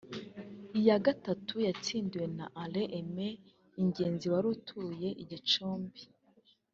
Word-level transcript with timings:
Iya 0.79 0.95
gatatu 1.05 1.53
yatsindiwe 1.65 2.25
na 2.37 2.45
Alain 2.63 2.91
Aime 2.97 3.29
Ingenzi 3.81 4.25
wari 4.33 4.47
atuye 4.55 5.07
I 5.23 5.25
Gicumbi 5.29 6.01